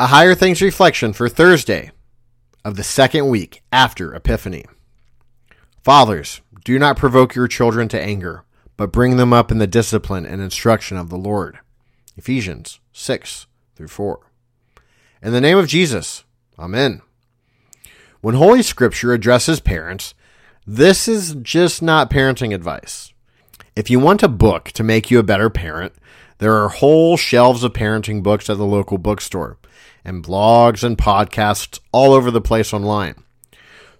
[0.00, 1.90] A Higher Things reflection for Thursday
[2.64, 4.64] of the second week after Epiphany.
[5.84, 8.46] Fathers, do not provoke your children to anger,
[8.78, 11.58] but bring them up in the discipline and instruction of the Lord.
[12.16, 14.20] Ephesians 6 through 4.
[15.22, 16.24] In the name of Jesus,
[16.58, 17.02] Amen.
[18.22, 20.14] When Holy Scripture addresses parents,
[20.66, 23.12] this is just not parenting advice.
[23.76, 25.92] If you want a book to make you a better parent,
[26.40, 29.58] there are whole shelves of parenting books at the local bookstore
[30.04, 33.14] and blogs and podcasts all over the place online.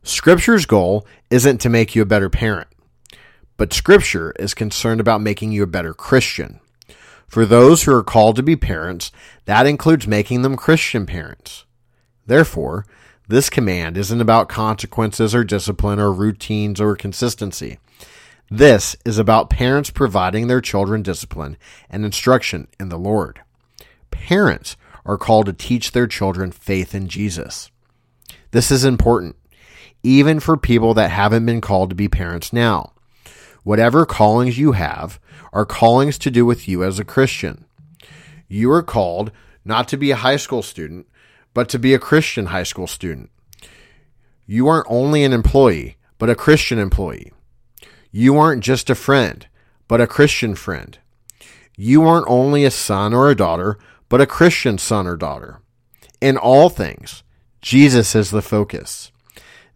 [0.02, 2.68] Scripture's goal isn't to make you a better parent,
[3.58, 6.60] but Scripture is concerned about making you a better Christian.
[7.28, 9.12] For those who are called to be parents,
[9.44, 11.66] that includes making them Christian parents.
[12.26, 12.86] Therefore,
[13.28, 17.78] this command isn't about consequences or discipline or routines or consistency.
[18.52, 21.56] This is about parents providing their children discipline
[21.88, 23.42] and instruction in the Lord.
[24.10, 27.70] Parents are called to teach their children faith in Jesus.
[28.50, 29.36] This is important,
[30.02, 32.92] even for people that haven't been called to be parents now.
[33.62, 35.20] Whatever callings you have
[35.52, 37.66] are callings to do with you as a Christian.
[38.48, 39.30] You are called
[39.64, 41.06] not to be a high school student,
[41.54, 43.30] but to be a Christian high school student.
[44.44, 47.30] You aren't only an employee, but a Christian employee.
[48.12, 49.46] You aren't just a friend,
[49.86, 50.98] but a Christian friend.
[51.76, 55.60] You aren't only a son or a daughter, but a Christian son or daughter.
[56.20, 57.22] In all things,
[57.62, 59.12] Jesus is the focus.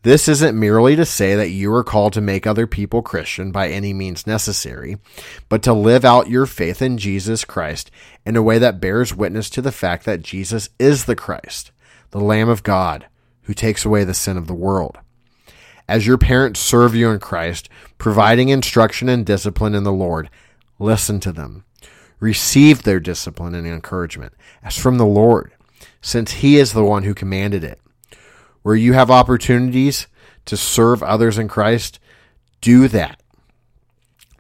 [0.03, 3.71] This isn't merely to say that you are called to make other people Christian by
[3.71, 4.99] any means necessary,
[5.49, 7.91] but to live out your faith in Jesus Christ
[8.27, 11.71] in a way that bears witness to the fact that Jesus is the Christ,
[12.11, 13.07] the Lamb of God,
[13.45, 14.99] who takes away the sin of the world.
[15.89, 17.69] As your parents serve you in Christ,
[17.99, 20.31] providing instruction and discipline in the Lord,
[20.79, 21.65] listen to them.
[22.21, 25.53] Receive their discipline and encouragement as from the Lord,
[26.01, 27.81] since He is the one who commanded it.
[28.63, 30.07] Where you have opportunities
[30.47, 32.01] to serve others in Christ,
[32.63, 33.21] do that.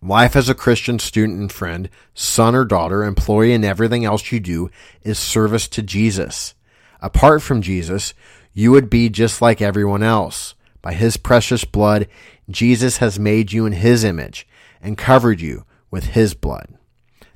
[0.01, 4.41] Life as a Christian student and friend, son or daughter, employee, and everything else you
[4.41, 4.71] do
[5.03, 6.55] is service to Jesus.
[7.01, 8.15] Apart from Jesus,
[8.55, 10.55] you would be just like everyone else.
[10.85, 12.09] By his precious blood,
[12.51, 14.47] Jesus has made you in his image
[14.83, 16.77] and covered you with his blood.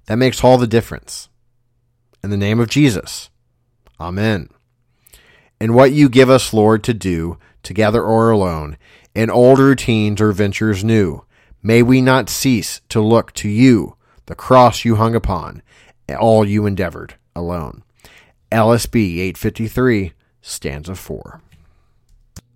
[0.04, 1.30] That makes all the difference.
[2.22, 3.30] In the name of Jesus,
[3.98, 4.50] Amen.
[5.58, 8.76] In what you give us, Lord, to do, together or alone,
[9.14, 11.24] in old routines or ventures new,
[11.62, 15.62] may we not cease to look to you, the cross you hung upon,
[16.20, 17.82] all you endeavored alone.
[18.52, 21.40] LSB 853, stanza 4.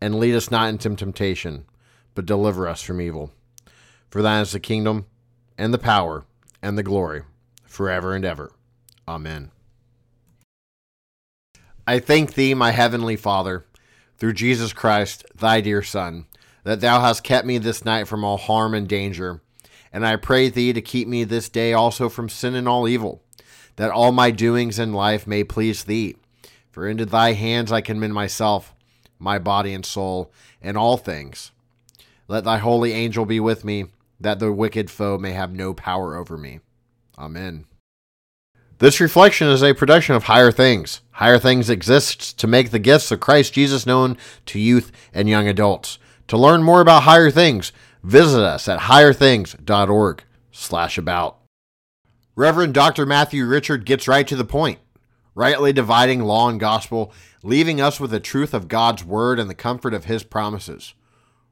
[0.00, 1.64] and lead us not into temptation,
[2.14, 3.32] but deliver us from evil.
[4.10, 5.06] For thine is the kingdom,
[5.58, 6.24] and the power,
[6.62, 7.22] and the glory,
[7.64, 8.52] forever and ever.
[9.06, 9.50] Amen.
[11.86, 13.66] I thank thee, my heavenly Father,
[14.16, 16.26] through Jesus Christ, thy dear Son,
[16.62, 19.42] that thou hast kept me this night from all harm and danger.
[19.92, 23.22] And I pray thee to keep me this day also from sin and all evil,
[23.76, 26.16] that all my doings in life may please thee.
[26.70, 28.73] For into thy hands I commend myself
[29.24, 30.30] my body and soul,
[30.62, 31.50] and all things.
[32.28, 33.86] Let thy holy angel be with me,
[34.20, 36.60] that the wicked foe may have no power over me.
[37.18, 37.64] Amen.
[38.78, 41.00] This reflection is a production of Higher Things.
[41.12, 44.16] Higher Things exists to make the gifts of Christ Jesus known
[44.46, 45.98] to youth and young adults.
[46.28, 47.72] To learn more about Higher Things,
[48.02, 51.38] visit us at higherthings.org slash about.
[52.36, 53.06] Reverend Dr.
[53.06, 54.80] Matthew Richard gets right to the point
[55.34, 57.12] rightly dividing law and gospel,
[57.44, 60.94] leaving us with the truth of God's word and the comfort of his promises.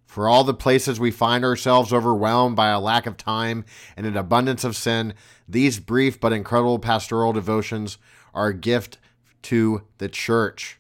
[0.07, 3.65] For all the places we find ourselves overwhelmed by a lack of time
[3.97, 5.15] and an abundance of sin,
[5.47, 7.99] these brief but incredible pastoral devotions
[8.35, 8.99] are a gift
[9.43, 10.79] to the church.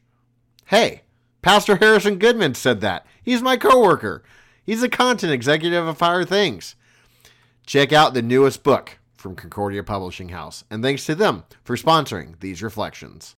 [0.67, 1.03] Hey,
[1.43, 3.07] Pastor Harrison Goodman said that.
[3.23, 4.23] He's my coworker.
[4.65, 6.75] He's a content executive of Higher Things.
[7.67, 12.41] Check out the newest book from Concordia Publishing House, and thanks to them for sponsoring
[12.41, 13.37] these reflections.